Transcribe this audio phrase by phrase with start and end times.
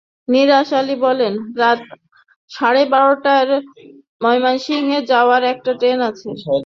[0.27, 1.79] নিসার আলি বললেন, রাত
[2.51, 3.45] সাড়ে দশটায়
[4.21, 6.29] ময়মনসিংহে যাওয়ার একটা ট্রেন আছে।